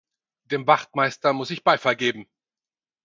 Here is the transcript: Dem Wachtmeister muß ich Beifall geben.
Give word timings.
Dem 0.45 0.65
Wachtmeister 0.65 1.31
muß 1.31 1.51
ich 1.51 1.63
Beifall 1.63 1.95
geben. 1.95 2.27